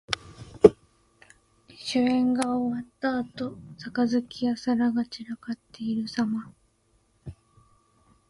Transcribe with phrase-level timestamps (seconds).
[1.69, 6.51] 酒宴が終わったあと、杯や皿が散らかっているさま。